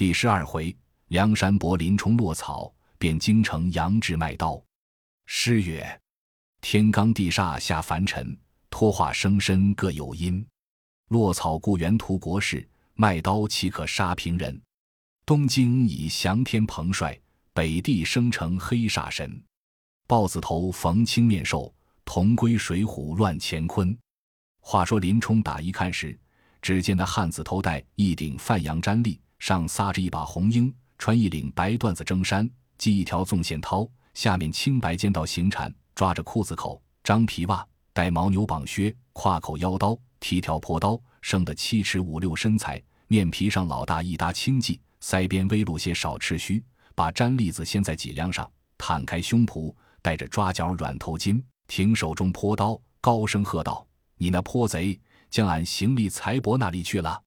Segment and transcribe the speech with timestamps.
[0.00, 0.74] 第十二回，
[1.08, 4.58] 梁山伯林冲落草，便京城杨志卖刀。
[5.26, 6.00] 诗曰
[6.62, 8.34] ：“天罡地煞下凡尘，
[8.70, 10.42] 托化生身各有因。
[11.08, 14.58] 落草故原图国事，卖刀岂可杀平人？
[15.26, 17.20] 东京已降天蓬帅，
[17.52, 19.38] 北地生成黑煞神。
[20.06, 21.70] 豹子头逢青面兽，
[22.06, 23.94] 同归水浒乱乾坤。”
[24.64, 26.18] 话说林冲打一看时，
[26.62, 29.20] 只见那汉子头戴一顶范阳毡笠。
[29.40, 32.48] 上撒着一把红缨，穿一领白缎子征衫，
[32.78, 46.62] 系一条纵线绦，下面青白尖道行缠，抓着裤子口，张皮袜，戴牦牛绑靴，挎口腰刀，提条破刀，生得七尺五六身材，面皮上老大一搭青髻，腮边微露些少赤须，
[46.94, 53.86] 把毡笠子掀在脊梁上，摊开胸脯，戴着抓角软头巾，挺手中破刀，高声喝道
[54.18, 55.00] ：“你那泼贼，
[55.30, 57.22] 将俺行李财帛那里去了？”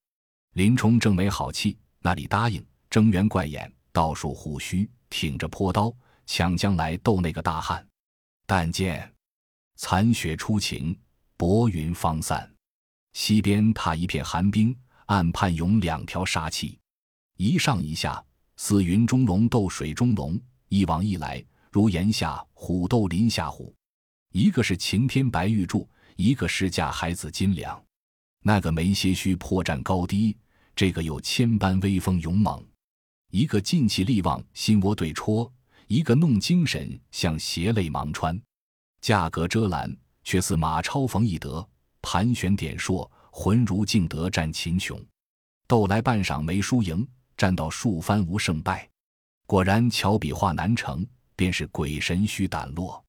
[0.53, 1.75] 林冲正没好气。
[2.05, 5.95] 那里答应，睁圆怪眼，倒竖虎须，挺着破刀，
[6.25, 7.87] 抢将来斗那个大汉。
[8.45, 9.09] 但见
[9.77, 10.99] 残雪初晴，
[11.37, 12.53] 薄云方散，
[13.13, 16.77] 西边踏一片寒冰，岸畔涌两条杀气，
[17.37, 18.21] 一上一下，
[18.57, 23.73] 似云中龙斗水中龙，一往一来，如檐下虎斗林下虎。
[24.33, 27.81] 一个是擎天白玉柱，一个是架海子金梁，
[28.41, 30.37] 那个没些须破绽高低。
[30.75, 32.65] 这个有千般威风勇猛，
[33.29, 35.47] 一个劲气力旺，心窝对戳；
[35.87, 38.39] 一个弄精神，像鞋类盲穿。
[38.99, 41.63] 价格遮拦，却似马超逢翼德；
[42.01, 44.99] 盘旋点硕，浑如敬德战秦琼。
[45.67, 47.07] 斗来半晌没输赢，
[47.37, 48.89] 战到数番无胜败。
[49.45, 53.03] 果然巧笔画难成，便是鬼神须胆落。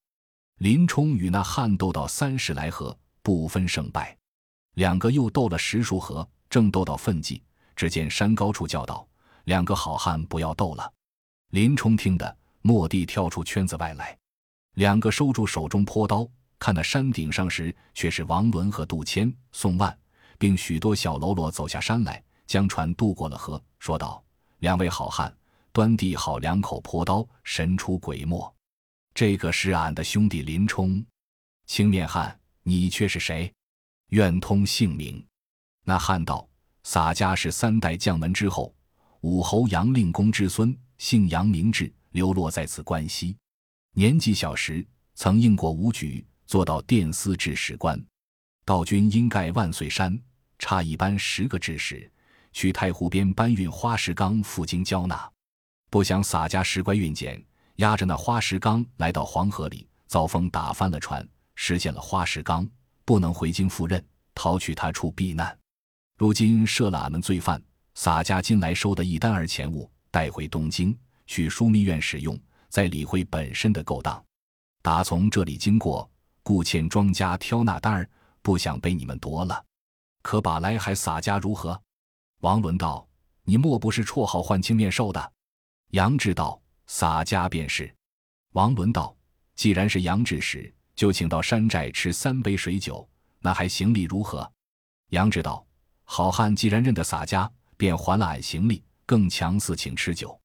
[0.59, 4.15] 林冲与那汉斗到三十来合，不分胜败。
[4.75, 7.41] 两个又斗了十数合，正斗到奋进。
[7.75, 9.07] 只见山高处叫道
[9.45, 10.91] ：“两个好汉，不要斗了！”
[11.51, 14.17] 林冲听得，蓦地跳出圈子外来。
[14.73, 16.27] 两个收住手中泼刀，
[16.59, 19.97] 看那山顶上时，却是王伦和杜迁、宋万，
[20.37, 24.23] 并许多小喽啰走下山来，将船渡过了河，说道
[24.59, 25.33] ：“两位好汉，
[25.71, 28.53] 端地好两口泼刀，神出鬼没。
[29.13, 31.05] 这个是俺的兄弟林冲。
[31.67, 33.53] 青面汉，你却是谁？
[34.09, 35.25] 愿通姓名。”
[35.83, 36.47] 那汉道。
[36.85, 38.71] 洒家是三代将门之后，
[39.21, 43.35] 武侯杨令公之孙，姓杨名志，流落在此关西。
[43.95, 44.85] 年纪小时，
[45.15, 47.99] 曾应过武举，做到殿司制史官。
[48.63, 50.15] 道君因盖万岁山，
[50.59, 52.09] 差一班十个制使，
[52.53, 55.27] 去太湖边搬运花石纲赴京交纳。
[55.89, 57.43] 不想洒家石怪运简，
[57.77, 62.69] 压着那花石纲来到黄河里，遭风打翻了船，失陷了花石纲，
[63.03, 65.57] 不能回京赴任，逃去他处避难。
[66.17, 67.61] 如今赦了俺们罪犯，
[67.93, 72.39] 洒家今来收的一担儿钱物，带回东京去枢密院使用，
[72.69, 74.23] 再理会本身的勾当。
[74.81, 76.09] 打从这里经过，
[76.41, 78.09] 故欠庄家挑那担儿，
[78.41, 79.61] 不想被你们夺了，
[80.21, 81.81] 可把来还洒家如何？
[82.39, 83.05] 王伦道
[83.43, 85.33] ：“你莫不是绰号换青面兽的？”
[85.91, 87.93] 杨志道：“洒家便是。”
[88.53, 89.13] 王伦道
[89.55, 93.05] ：“既然是杨志使，就请到山寨吃三杯水酒，
[93.39, 94.49] 那还行李如何？”
[95.11, 95.64] 杨志道。
[96.05, 100.39] 好汉既然认得洒家，便还了俺行李，更强似请吃酒。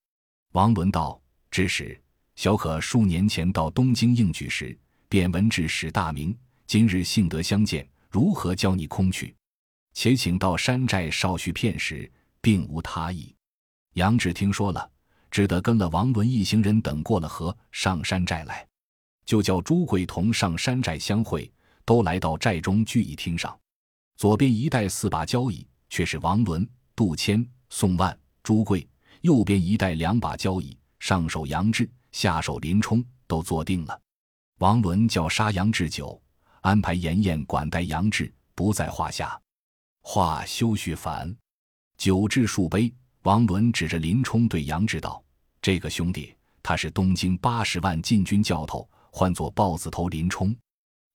[0.53, 1.99] 王伦道：“知使，
[2.35, 4.77] 小可数年前到东京应举时，
[5.09, 9.37] 便闻至使大名，今日幸得相见，如何教你空去？
[9.93, 12.11] 且请到山寨稍叙片时，
[12.41, 13.33] 并无他意。”
[13.95, 14.91] 杨志听说了，
[15.31, 18.67] 只得跟了王伦一行人等过了河，上山寨来，
[19.27, 21.53] 就叫朱贵同上山寨相会，
[21.85, 23.57] 都来到寨中聚义厅上。
[24.21, 28.87] 左边一带四把交椅，却是王伦、杜迁、宋万、朱贵；
[29.23, 33.99] 右边一带两把交椅，上手杨志，下手林冲，都坐定了。
[34.59, 36.21] 王伦叫杀杨志酒，
[36.61, 39.41] 安排严宴管待杨志，不在话下。
[40.03, 41.35] 话休叙烦，
[41.97, 42.93] 酒至数杯，
[43.23, 45.25] 王伦指着林冲对杨志道
[45.63, 50.55] ：“这个兄弟，他是东京八十万禁军教头，唤作豹子头林冲。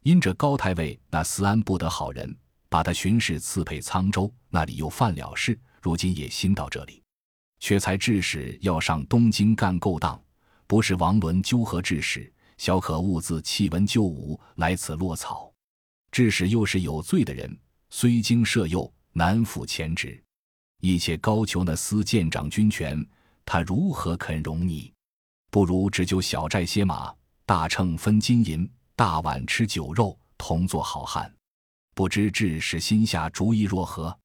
[0.01, 2.35] 因着高太尉那司安不得好人。”
[2.69, 7.01] 把他巡视刺配沧州，那里又犯了事，如今也新到这里，
[7.59, 10.21] 却才致使要上东京干勾当，
[10.67, 15.51] 不是王伦纠合致使，小可兀自弃文就武来此落草。
[16.11, 17.57] 致使又是有罪的人，
[17.89, 20.21] 虽经赦宥，难复前职。
[20.81, 23.05] 一切高俅那司剑掌军权，
[23.45, 24.93] 他如何肯容你？
[25.51, 27.13] 不如只就小寨歇马，
[27.45, 31.34] 大秤分金银，大碗吃酒肉，同做好汉。
[31.95, 34.15] 不知致使心下主意若何？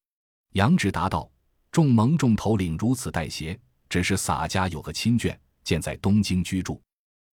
[0.54, 1.30] 杨志答道
[1.70, 3.56] ：“众蒙众头领如此待携，
[3.88, 6.82] 只是洒家有个亲眷，现在东京居住。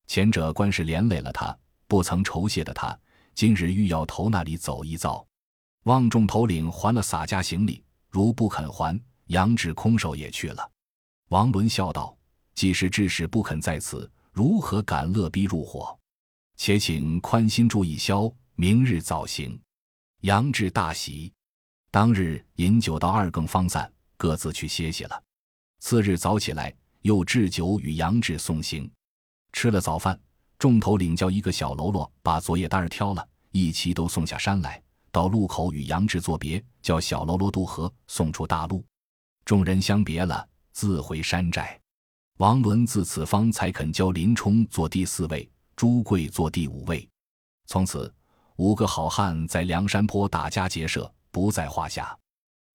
[0.05, 1.57] 前者官事连累了他，
[1.87, 2.95] 不曾酬谢的他，
[3.33, 5.25] 今日欲要投那里走一遭。
[5.85, 10.71] 望众头领还了洒家行李，如不肯还，杨志空手也去了。
[11.29, 12.15] 王伦笑道
[12.53, 15.97] ：“既是志士不肯在此，如何敢勒逼入伙？
[16.57, 19.59] 且请宽心住一宵，明日早行。”
[20.21, 21.31] 杨志大喜。
[21.91, 25.23] 当日饮酒到二更方散，各自去歇息了。
[25.79, 26.73] 次日早起来，
[27.03, 28.89] 又置酒与杨志送行。
[29.53, 30.19] 吃了早饭，
[30.57, 34.81] 众头领叫一个小喽啰把作业单儿挑了，一齐都送下山来，
[35.11, 38.83] 到路口与杨志作别，叫小喽啰渡河，送出大路。
[39.45, 41.79] 众人相别了，自回山寨。
[42.37, 47.07] 王伦自此方才肯教林冲做第四位，朱贵做第五位。
[47.67, 48.13] 从此
[48.57, 52.17] 五个好汉在梁山坡打家劫舍，不在话下。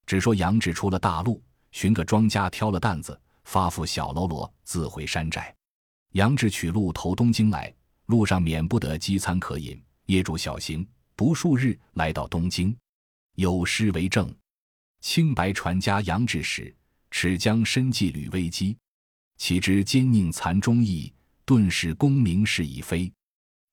[0.06, 1.42] 只说杨志出了大路，
[1.72, 5.52] 寻个庄家挑了担子，发付小喽啰自回山寨。
[6.12, 7.74] 杨志取路投东京来，
[8.06, 10.86] 路上免不得饥餐渴饮，夜住小行，
[11.16, 12.76] 不数日来到东京，
[13.34, 14.32] 有诗为证
[15.02, 16.72] ：“清白传家杨志时，
[17.10, 18.76] 持将身寄吕危机。
[19.36, 21.12] 岂知奸佞残忠义，
[21.44, 23.12] 顿时功名事已非。”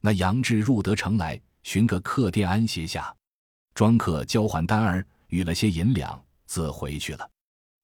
[0.02, 3.16] 那杨志入得城来，寻个客店安歇下，
[3.74, 7.30] 庄客交还单儿，与了些银两，自回去了。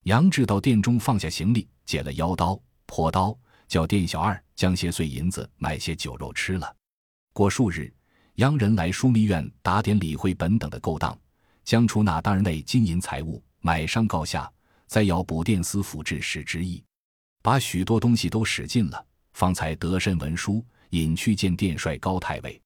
[0.04, 3.38] 杨志到店中放下行李，解了腰刀、破刀。
[3.68, 6.75] 叫店小二将些碎银子买些酒肉吃了。
[7.33, 7.92] 过数日，
[8.36, 11.18] 央人来枢密院打点李会本等的勾当，
[11.63, 14.48] 将出纳单儿内金银财物，买上告下，
[14.86, 16.83] 再要补店司府制使之意，
[17.42, 22.62] 把许多东西都使尽了，方才得身文书，引去见殿帅高太尉。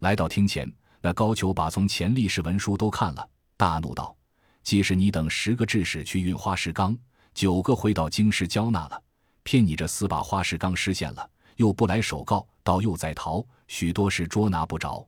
[0.00, 0.70] 来到厅前，
[1.00, 4.14] 那高俅把从前历史文书都看了，大怒道
[4.62, 6.96] ：“既是你等十个制使去运花石纲，
[7.32, 9.02] 九个回到京师交纳了。”
[9.42, 15.06] 骗你这四把花石纲失陷了，又不来首告，倒又在逃，许多事捉拿不着。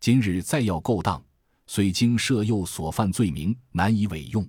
[0.00, 1.22] 今日再要勾当，
[1.66, 4.48] 虽经设诱所犯罪名，难以委用。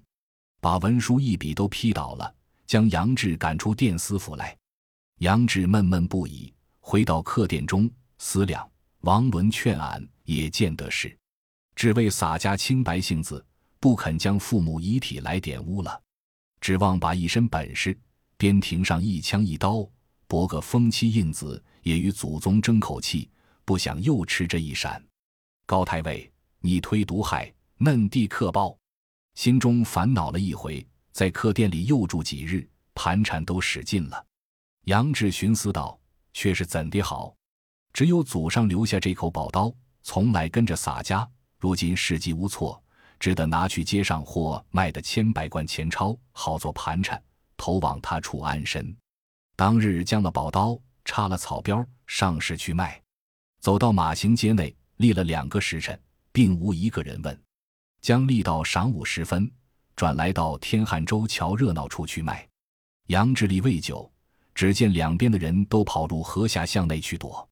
[0.59, 2.35] 把文书一笔都批倒了，
[2.67, 4.55] 将杨志赶出殿司府来。
[5.19, 8.70] 杨志闷闷不已，回到客店中思量。
[9.01, 11.17] 王伦劝俺也见得是，
[11.75, 13.43] 只为洒家清白性子，
[13.79, 15.99] 不肯将父母遗体来玷污了，
[16.59, 17.97] 指望把一身本事。
[18.37, 19.87] 边庭上一枪一刀，
[20.27, 23.29] 博个封妻印子，也与祖宗争口气。
[23.65, 25.03] 不想又吃这一闪。
[25.65, 28.75] 高太尉，你推毒害嫩地克包，
[29.35, 34.25] 心中烦恼了一回，在客店里又住几日，盘缠都使尽了。
[34.85, 35.99] 杨志寻思道
[36.33, 37.35] ：“却是怎的好？
[37.93, 39.73] 只有祖上留下这口宝刀，
[40.03, 41.27] 从来跟着洒家，
[41.57, 42.81] 如今时机无措，
[43.19, 47.21] 只得拿去街上或卖的千百贯钱钞，好做盘缠。”
[47.57, 48.97] 投往他处安身。
[49.55, 52.99] 当日将了宝刀，插了草标，上市去卖。
[53.59, 56.01] 走到马行街内，立了两个时辰，
[56.31, 57.39] 并无一个人问。
[58.01, 59.51] 将立到晌午时分，
[59.95, 62.47] 转来到天汉洲桥热闹处去卖。
[63.09, 64.11] 杨志立未久，
[64.55, 67.47] 只见两边的人都跑入河下巷内去躲。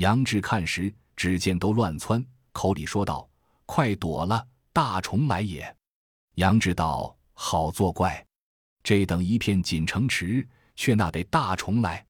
[0.00, 3.28] 杨志看时，只见都乱窜，口里说道
[3.66, 5.76] ：“快躲了，大虫来也！”
[6.36, 8.26] 杨志道：“好作怪。”
[8.82, 12.02] 这等一片锦城池，却那得大虫来。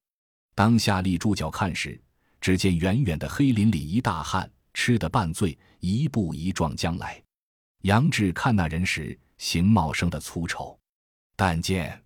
[0.55, 2.01] 当下立住脚看时，
[2.39, 7.21] 只见远远的黑林里一大汉，吃得半醉，一步一撞将来。
[7.81, 10.79] 杨志看那人时，形貌生得粗丑，
[11.35, 12.01] 但见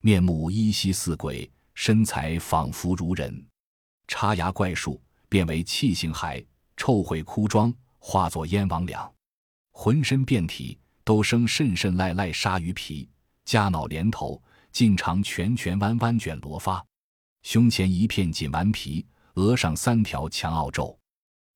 [0.00, 3.46] 面目依稀似鬼，身材仿佛如人，
[4.06, 6.44] 插牙怪树，变为气性骸，
[6.76, 9.10] 臭秽枯妆，化作燕王两，
[9.72, 13.08] 浑身遍体都生甚甚赖赖鲨鱼皮。
[13.44, 14.42] 加脑连头，
[14.72, 16.84] 颈长拳拳弯弯卷罗发，
[17.42, 20.98] 胸前一片锦丸皮，额上三条强凹皱。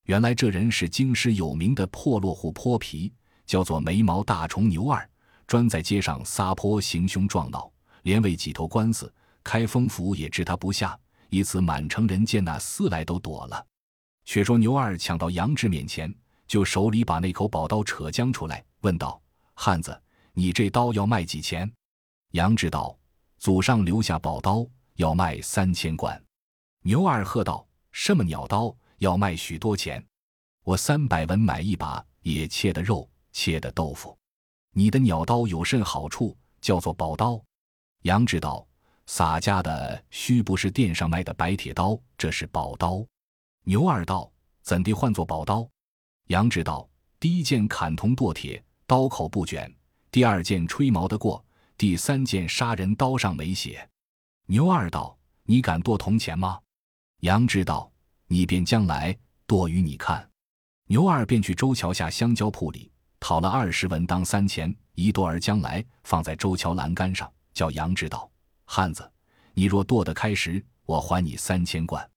[0.05, 3.13] 原来这人是京师有名的破落户泼皮，
[3.45, 5.07] 叫做眉毛大虫牛二，
[5.45, 9.13] 专在街上撒泼行凶撞闹，连为几头官司，
[9.43, 10.99] 开封府也治他不下，
[11.33, 13.65] 以此满城人见那厮来都躲了。
[14.23, 16.13] 却说牛二抢到杨志面前，
[16.47, 19.19] 就手里把那口宝刀扯将出来，问道
[19.55, 19.99] ：“汉子，
[20.33, 21.69] 你这刀要卖几钱？”
[22.33, 22.95] 杨志道
[23.39, 24.63] ：“祖上留下宝刀，
[24.97, 26.23] 要卖三千贯。”
[26.85, 28.73] 牛二喝道：“什么鸟刀？
[28.99, 30.05] 要卖许多钱？
[30.63, 34.15] 我三百文买一把，也切的肉，切的豆腐。
[34.71, 36.37] 你的鸟刀有甚好处？
[36.61, 37.43] 叫做宝刀。”
[38.03, 38.65] 杨志道
[39.05, 43.05] ：“洒家的须不是店上卖的白铁刀，这是宝刀。”
[43.65, 44.31] 牛二道
[44.63, 45.67] ：“怎地换作宝刀？”
[46.27, 46.87] 杨志道
[47.19, 49.69] ：“第一件砍铜剁铁，刀口不卷；
[50.11, 51.43] 第二件吹毛得过。”
[51.75, 53.89] 第三件杀人刀上没血，
[54.45, 56.61] 牛二道：“你敢剁铜钱吗？”
[57.21, 57.91] 杨志道
[58.29, 59.17] ：“你便将来
[59.47, 60.29] 剁与你看。”
[60.87, 68.29] 牛二便去周桥下香蕉铺里讨了二十文当三钱，一剁而将来，放在周桥栏杆上，叫杨志道
[68.65, 69.11] ：“汉子，
[69.53, 72.09] 你若剁得开时，我还你三千贯。”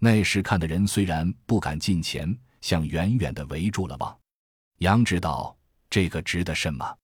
[0.00, 4.18] 那时看的人虽然不敢近前，向远远的围住了望。
[4.78, 5.56] 杨知道
[5.88, 6.96] ：“这个值得什么？”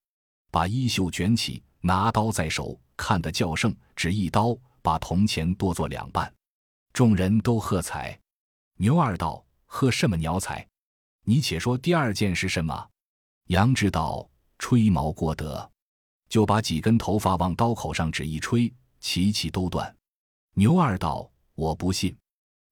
[0.50, 6.30] 把衣袖卷起，拿刀在手，看得较盛，只一刀把铜钱剁作两半。
[6.92, 8.18] 众人都喝彩。
[8.76, 10.66] 牛二道：“喝什么鸟彩？
[11.24, 12.88] 你且说第二件是什么？”
[13.46, 14.28] 杨知道
[14.58, 15.70] ：“吹毛过得，
[16.28, 19.94] 就把几根头发往刀口上只一吹，齐齐都断。”
[20.54, 22.16] 牛二道：“我不信。”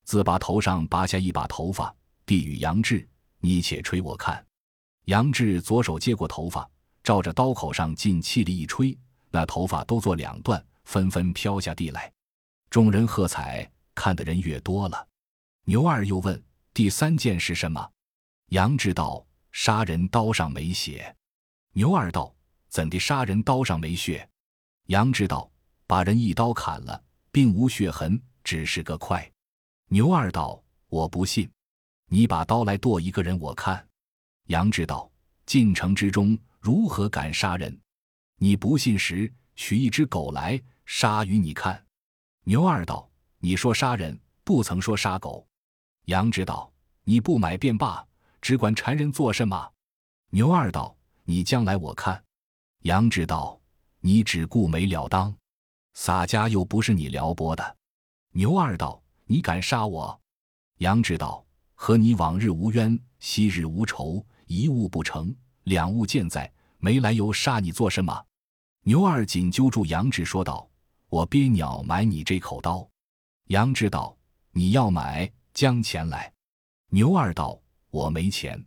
[0.04, 1.94] 自把头上拔下一把头发，
[2.24, 3.06] 递与杨志
[3.40, 4.44] ：“你且吹我看。”
[5.06, 6.68] 杨志左手接过头发，
[7.02, 8.96] 照着刀口上尽气力一吹，
[9.30, 12.12] 那头发都做两段，纷纷飘下地来。
[12.70, 15.08] 众人喝彩，看的人越多了。
[15.64, 16.42] 牛二又问
[16.74, 17.90] ：“第三件是什么？”
[18.48, 21.14] 杨志道：“杀人刀上没血。”
[21.72, 22.34] 牛二道
[22.68, 24.28] ：“怎地杀人刀上没血？”
[24.88, 25.50] 杨志道
[25.88, 27.02] ：“把人一刀砍了，
[27.32, 29.28] 并无血痕，只是个块。”
[29.90, 31.50] 牛二道：“我不信，
[32.08, 33.84] 你把刀来剁一个人，我看。”
[34.48, 35.10] 杨志道
[35.46, 37.76] ：“进城之中，如何敢杀人？
[38.36, 41.82] 你不信时，取一只狗来杀与你看。”
[42.44, 45.46] 牛二道：“你说杀人，不曾说杀狗。”
[46.04, 46.70] 杨志道
[47.04, 48.06] ：“你不买便罢，
[48.42, 49.72] 只管缠人做什么？”
[50.30, 52.22] 牛二道：“你将来我看。”
[52.84, 53.58] 杨志道
[54.00, 55.34] ：“你只顾没了当，
[55.98, 57.76] 洒家又不是你撩拨的。”
[58.30, 59.02] 牛二道。
[59.30, 60.18] 你敢杀我？
[60.78, 61.44] 杨志道
[61.76, 68.24] ：“和你往日无冤，昔日无仇，一物不成，两物健在，没来由杀你做什么？”
[68.84, 70.66] 牛二紧揪住杨志说道
[71.10, 72.88] ：“我憋鸟买你这口刀。”
[73.52, 74.16] 杨志道
[74.52, 76.32] ：“你要买，将钱来。”
[76.88, 77.60] 牛二道
[77.92, 78.58] ：“我没钱。”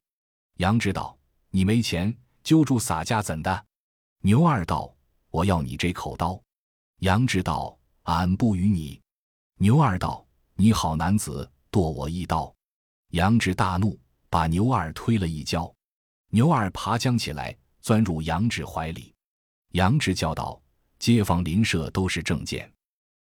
[0.61, 1.17] 杨志道
[1.49, 3.65] ：“你没钱，揪住洒家怎的？”
[4.21, 4.93] 牛二道
[5.31, 6.39] ：“我要你这口刀。”
[7.01, 9.01] 杨志道：“俺不与你。”
[9.57, 10.23] 牛二道。
[10.53, 12.53] 你好男子，剁我一刀！
[13.09, 15.73] 杨志大怒，把牛二推了一跤。
[16.29, 19.11] 牛二爬将起来，钻入杨志怀里。
[19.69, 20.61] 杨志叫道
[20.99, 22.71] ：“街坊邻舍都是正见，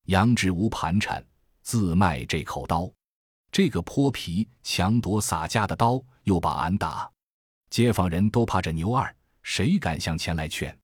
[0.05, 1.23] 杨志无盘缠，
[1.61, 2.91] 自卖这口刀。
[3.53, 7.13] 这个泼皮强夺洒家的刀，又把俺打。
[7.69, 10.75] 街坊人都怕这牛二，谁敢向前来劝？”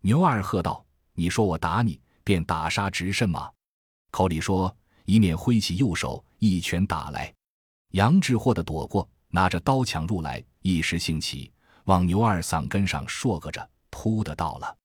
[0.00, 0.82] 牛二喝道
[1.12, 3.50] ：“你说我打你，便打杀直甚吗？
[4.12, 4.72] 口里说。”
[5.06, 7.34] 一面挥起右手，一拳打来。
[7.94, 11.52] 杨志霍的躲过，拿着刀抢入来，一时兴起，
[11.86, 14.76] 往牛二嗓根上硕个着，扑的到了。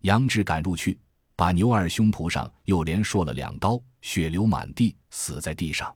[0.00, 0.98] 杨志赶入去，
[1.34, 5.94] 把牛二胸脯上又连硕了两刀，血流满地，死在地上。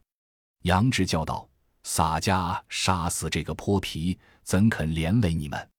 [0.64, 1.48] 杨志叫道
[1.84, 5.70] ：“洒家杀死这个泼皮，怎肯连累你们？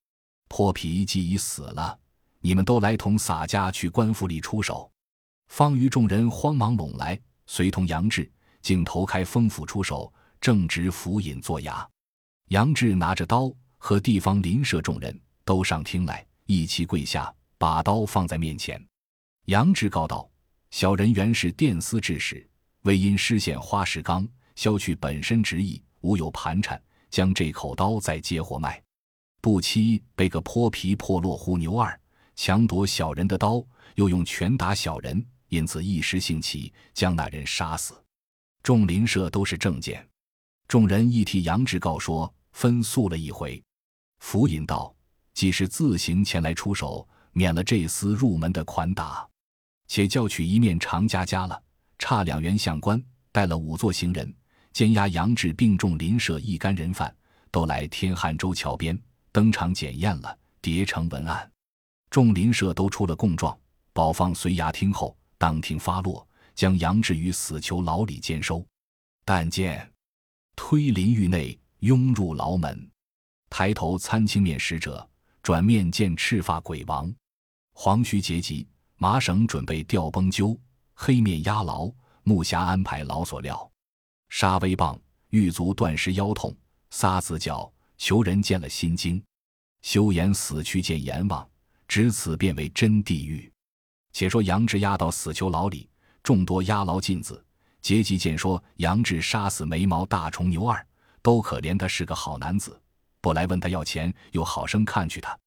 [0.48, 2.00] 泼皮既已死了，
[2.40, 4.91] 你们都来同洒家去官府里出手。”
[5.52, 7.20] 方余众人慌忙拢来。
[7.46, 8.32] 随同杨志，
[8.62, 11.86] 竟投开封府出手，正值府尹坐衙。
[12.48, 18.82] 杨志拿着刀，和地方邻舍众人都上厅来，一齐跪下，把刀放在面前。
[19.48, 20.28] 杨志告道
[20.72, 22.50] ：“小人原是殿司制使，
[22.84, 28.82] 为因失陷花石纲，削去本身职意，无有盘缠，将这口刀再接货卖。
[29.42, 32.00] 不期被个泼皮破落户牛二，
[32.38, 33.62] 强夺小人的刀，
[33.96, 37.94] 又用拳打小人。”因此一时兴起，将那人杀死。
[38.64, 40.08] 众邻舍都是正见，
[40.66, 43.62] 众人一替杨志告说，分诉了一回。
[44.20, 44.96] 府尹道
[45.36, 49.28] ：“既是自行前来出手，免了这厮入门的款打，
[49.88, 51.62] 且叫取一面长枷枷了，
[52.00, 53.04] 差两员相官
[53.34, 54.34] 带了五座行人，
[54.72, 57.14] 监押杨志并众邻舍一干人犯，
[57.52, 58.98] 都来天汉州桥边
[59.34, 61.52] 登场检验了，叠成文案。
[62.10, 63.60] 众邻舍都出了供状，
[63.92, 68.64] 保放随衙听候。”当庭发落，将杨志于死囚牢里监收。
[69.26, 69.92] 但见
[70.56, 72.88] 推林狱内，拥入牢门，
[73.50, 75.10] 抬头参青面使者，
[75.42, 77.12] 转面见赤发鬼王，
[77.74, 78.68] 黄须结疾，
[78.98, 80.56] 麻绳准备吊崩揪，
[80.94, 83.68] 黑面压牢，木匣安排牢所料，
[84.30, 84.96] 杀威棒，
[85.32, 86.56] 狱卒断尸腰痛，
[86.92, 89.20] 撒子脚，囚人见了心惊。
[89.82, 91.50] 休言死去见阎王，
[91.88, 93.52] 只此便为真地狱。
[94.14, 95.90] 且说杨志押到死囚牢里，
[96.24, 97.44] 众多押牢禁子，
[97.82, 100.86] 结集见说杨志杀死眉毛大虫牛二，
[101.22, 102.80] 都可怜他是个好男子，
[103.22, 105.38] 不来问他要钱，又好生看去他。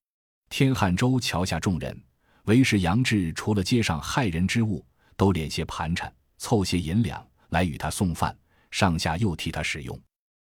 [0.49, 2.01] 天汉州桥下众人，
[2.45, 4.85] 唯是杨志除了街上害人之物，
[5.17, 8.37] 都敛些盘缠，凑些银两来与他送饭，
[8.71, 9.99] 上下又替他使用。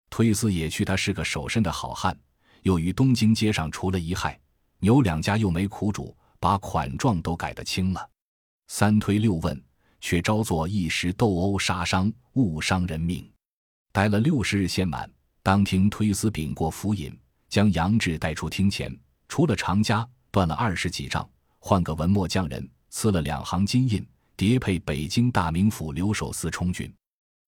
[0.10, 2.18] 推思也去他是个守身的好汉，
[2.64, 4.40] 又于东京街上除了一害，
[4.80, 8.10] 牛两家又没苦主，把款状都改得清了。
[8.68, 9.64] 三推六问，
[10.00, 13.32] 却招作一时斗殴杀伤，误伤人命。
[13.92, 15.08] 待了六十日限满，
[15.44, 17.16] 当庭推司禀过府尹，
[17.48, 21.30] 将杨志带出厅前，除了长枷，断了二十几丈，
[21.60, 24.04] 换个文墨匠人，赐了两行金印，
[24.36, 26.92] 叠配北京大名府留守司充军。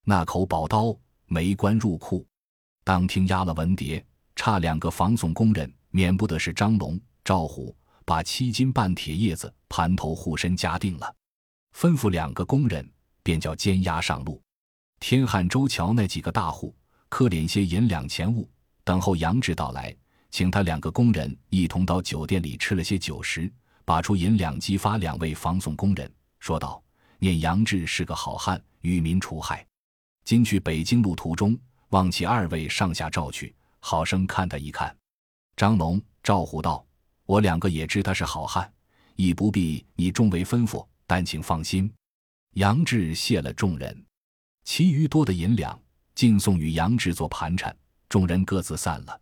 [0.06, 0.96] 那口宝刀
[1.26, 2.24] 没关入库。
[2.84, 4.04] 当庭押了文牒，
[4.36, 11.16] 差两个防送工人，免不得是张龙、赵虎，把七斤半铁叶子盘头护身夹定了，
[11.76, 12.90] 吩咐两个工人，
[13.22, 14.42] 便叫监押上路。
[15.00, 16.76] 天汉洲桥那几个大户，
[17.10, 18.50] 磕敛些银两钱物，
[18.84, 19.96] 等候杨志到来，
[20.32, 23.52] 请他两个工人一同到酒店里吃了些酒食，
[23.86, 26.82] 把出银两激发两位防送工人，说道
[27.20, 29.66] ：“念杨志是个好汉，与民除害，
[30.24, 31.58] 今去北京路途中。”
[31.94, 34.96] 望其二位上下照去，好生看他一看。
[35.56, 36.84] 张龙、赵虎道
[37.34, 38.72] ：“我两个也知他是好汉，
[39.16, 41.92] 亦不必你重为吩咐，但请放心。”
[42.54, 44.06] 杨志谢了众人，
[44.64, 45.82] 其余多的银两
[46.14, 47.76] 尽送与杨志做盘缠。
[48.08, 49.20] 众人各自散了。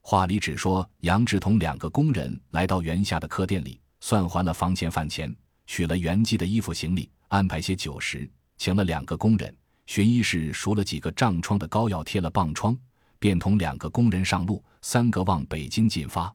[0.00, 5.32] 话里只说杨志同两个工人来到园下的客店里，算还了房钱饭钱，
[5.64, 9.56] 取了袁记的衣服行李，安排些酒食，请了两个工人。
[9.86, 12.76] 寻医士赎了几个胀疮的膏药，贴了棒疮，
[13.20, 16.34] 便同两个工人上路，三个往北京进发。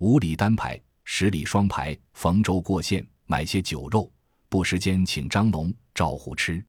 [0.00, 4.10] 五里单排，十里双排，逢州过县，买些酒肉，
[4.48, 6.64] 不时间请张龙、赵虎吃。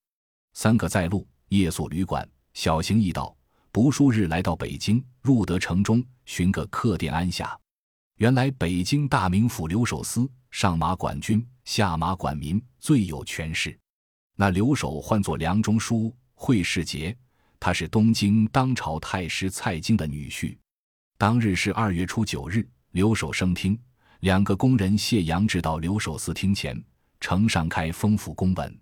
[0.52, 3.34] 三个在路，夜宿旅馆，小行驿道，
[3.72, 7.58] 不数日来到北京，入得城中，寻个客店安下。
[8.18, 13.80] 原来北京大名府留守司，上马管军，下马管民，最有权势。
[14.36, 17.18] 那留守唤作梁中书惠世杰，
[17.62, 20.58] 他是东京当朝太师蔡京的女婿。
[21.18, 23.80] 当日是二月初九日，留守升听，
[24.20, 26.82] 两个工人谢杨志到留守司厅前，
[27.20, 28.80] 呈上开封府公文。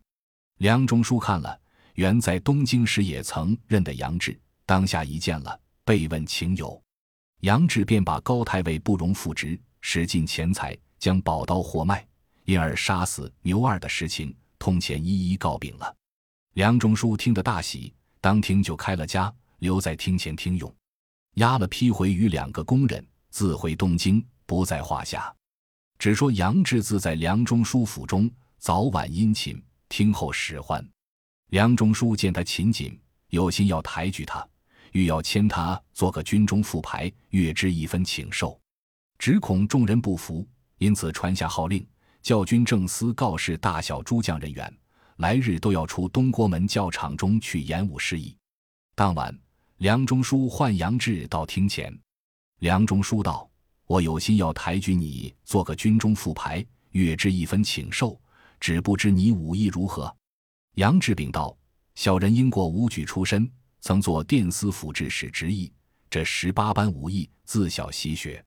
[0.58, 1.60] 梁中书看了，
[1.96, 6.82] 原在东京时也曾认得杨志，当下一见了，被问情由，
[7.42, 12.06] 杨志便把高太尉不容复职，使尽钱财将宝刀货卖，
[12.46, 14.36] 因而杀死牛二的实情。
[14.58, 15.96] 通前一一告禀了，
[16.56, 20.76] 梁中书听得大喜，当庭就开了家，留在厅前听用，
[21.36, 25.34] 押了批回与两个工人，自回东京，不在话下。
[25.98, 30.86] 只说杨志自在梁中书府中，早晚殷勤，听候使唤。
[31.48, 32.98] 梁中书见他勤谨，
[33.30, 34.48] 有心要抬举他，
[34.94, 38.60] 欲要迁他做个军中副牌，月支一分请受，
[39.18, 41.86] 只恐众人不服，因此传下号令。
[42.22, 44.78] 教军正司告示大小诸将人员，
[45.18, 48.36] 来日都要出东郭门教场中去演武示意。
[48.94, 49.38] 当晚，
[49.78, 51.98] 梁中书唤杨志到厅前。
[52.60, 53.50] 梁中书道
[53.88, 58.20] ：“我有心要抬举你做个军中副牌，月支一分请受，
[58.60, 60.16] 只不知你武艺如何？”
[60.76, 61.58] 杨志禀道
[61.96, 65.72] ：“小人因过武举出身，曾做殿司府制使职役，
[66.10, 68.44] 这十八般武艺自小习学。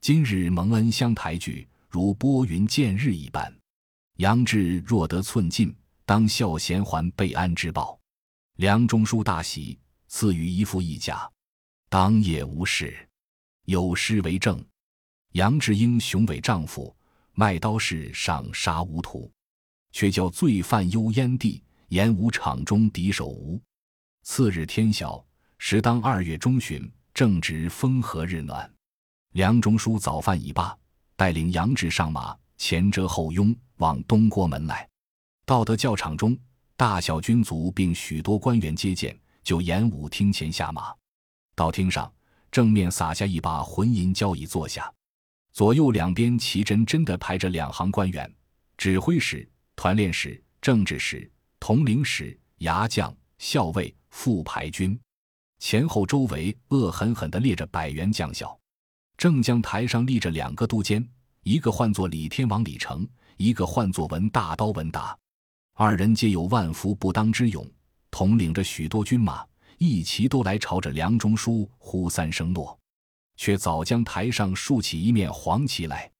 [0.00, 3.50] 今日蒙恩相抬举。”如拨云见日一般，
[4.18, 7.98] 杨志若得寸进，当效贤还备安之报。
[8.56, 11.26] 梁中书大喜，赐予一副义甲。
[11.88, 13.07] 当夜无事，
[13.68, 14.64] 有诗为证：
[15.32, 16.96] 杨志英雄伟丈夫，
[17.34, 19.30] 卖刀士上杀无徒，
[19.92, 23.60] 却教罪犯幽燕地，演武场中敌手无。
[24.22, 25.22] 次日天晓，
[25.58, 28.72] 时当二月中旬，正值风和日暖。
[29.32, 30.74] 梁中书早饭已罢。
[31.14, 34.88] 带领杨志上马，前遮后拥，往东郭门来。
[35.44, 36.34] 到得教场中，
[36.74, 40.94] 大小军卒并许多官员接见，就演武厅前下马。
[41.54, 42.10] 到厅上，
[42.50, 44.92] 正面撒下一把浑银交椅坐下，
[45.52, 48.32] 左右两边齐真真的排着两行官员：
[48.76, 51.30] 指挥使、团练使、政治使、
[51.60, 54.98] 统领使、牙将、校尉、副牌军，
[55.58, 58.58] 前后周围恶狠狠地列着百员将校。
[59.16, 61.06] 正将台上立着两个督监，
[61.42, 63.06] 一个唤作李天王李成，
[63.36, 65.16] 一个唤作文大刀文达。
[65.74, 67.68] 二人皆有万夫不当之勇，
[68.10, 69.44] 统领着许多军马，
[69.78, 72.76] 一齐都来朝着梁中书呼三声落，
[73.36, 76.10] 却早将台上竖起一面黄旗来。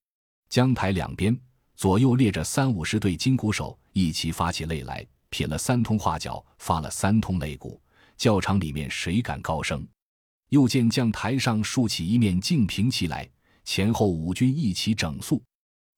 [0.49, 1.37] 江台两边
[1.75, 7.81] 左右列着三五十对金鼓手，一齐发起擂来，品了三通画角，发了三通擂鼓，
[8.16, 9.87] 教场里面谁敢高声？
[10.51, 13.29] 又见将台上竖起一面净平旗来，
[13.64, 15.42] 前后五军一齐整肃，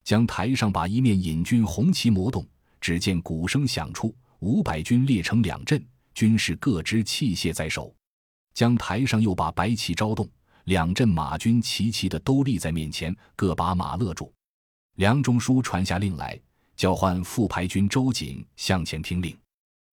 [0.02, 2.44] 将台上把一面引军红旗磨动，
[2.80, 5.80] 只见鼓声响处，五百军列成两阵，
[6.14, 7.94] 军士各执器械在手。
[8.52, 10.28] 将台上又把白旗招动，
[10.64, 14.32] 两阵马军齐齐的都立在面前，各把马勒住。
[14.96, 16.38] 梁中书传下令来，
[16.76, 19.36] 叫唤副牌军周瑾向前听令。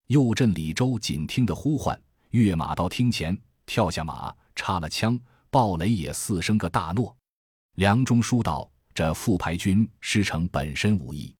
[0.07, 2.01] 右阵李周瑾听得呼唤，
[2.31, 7.15] 跃马到厅前，跳下马，插了枪，鲍雷也四声个大诺。
[7.75, 11.35] 梁中书道：“这副牌军师承本身武艺。”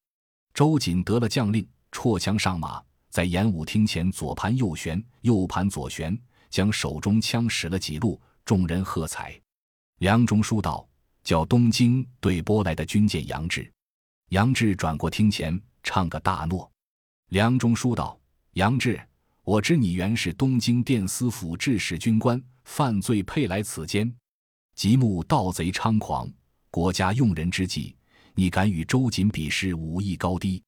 [0.53, 2.83] 周瑾得了将令，绰枪上马，
[3.17, 6.15] 在演武厅前左盘右旋，右盘左旋，
[6.51, 9.41] 将手中枪使了几路，众人喝彩。
[10.01, 10.87] 梁中书道
[11.25, 13.73] ：“叫东京对波来的军舰杨志。”
[14.29, 16.71] 杨志转过厅前，唱个大诺。
[17.31, 18.21] 梁中书道。
[18.53, 19.01] 杨志，
[19.45, 24.15] 我知你原是东京殿司府制使军官，犯罪配来此间，
[24.75, 26.31] 极目盗贼猖狂，
[26.71, 27.97] 国家用人之际，
[28.35, 30.63] 你敢与周瑾比试武艺高低？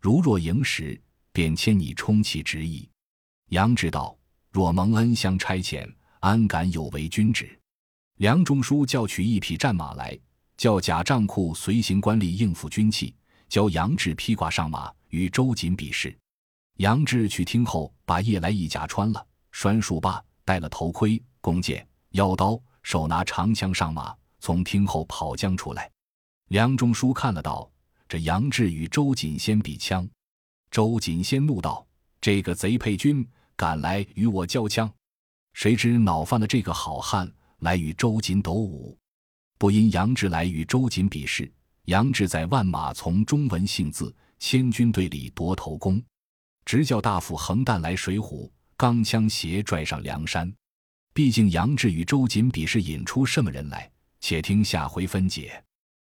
[0.00, 1.00] 如若赢时，
[1.38, 2.90] 便迁你充其职役。
[3.50, 4.18] 杨志道：
[4.50, 7.56] 若蒙恩相差遣，安敢有违君旨？
[8.16, 10.18] 梁中书叫取一匹战马来，
[10.56, 13.14] 叫贾账库随行官吏应付军器，
[13.48, 16.12] 教杨志披挂上马，与周瑾比试。
[16.78, 25.88] 杨志去听后，把夜来一甲穿了，拴束罢，戴了头盔、弓箭、腰刀，手拿长枪上马，从听后跑将出来。
[26.48, 27.70] 梁中书看了道
[28.08, 30.04] ：“这杨志与周瑾先比枪。”
[30.70, 31.86] 周瑾先怒道
[32.20, 33.26] ：“这个贼配军
[33.56, 34.90] 敢来与我交枪！”
[35.54, 38.96] 谁知恼犯了这个好汉，来与周瑾斗武。
[39.58, 41.50] 不因杨志来与周瑾比试，
[41.86, 46.00] 杨志在万马从中闻信字，千军队里夺头功。
[46.64, 50.54] 直叫大夫横弹来水浒，钢枪斜拽上梁山。
[51.12, 53.90] 毕竟杨志与周瑾比试引出什么人来？
[54.20, 55.64] 且听下回分解。